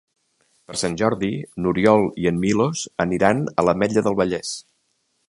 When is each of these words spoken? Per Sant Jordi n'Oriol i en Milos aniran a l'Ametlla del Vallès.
Per 0.69 0.77
Sant 0.83 0.95
Jordi 1.01 1.29
n'Oriol 1.65 2.07
i 2.23 2.27
en 2.31 2.39
Milos 2.45 2.81
aniran 3.07 3.45
a 3.63 3.67
l'Ametlla 3.69 4.05
del 4.09 4.19
Vallès. 4.23 4.57